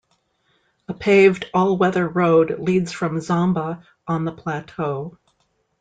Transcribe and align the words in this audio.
A 0.87 0.95
paved 0.95 1.45
all-weather 1.53 2.07
road 2.09 2.57
leads 2.57 2.91
from 2.91 3.19
Zomba 3.19 3.83
on 4.07 4.25
the 4.25 4.31
Plateau. 4.31 5.19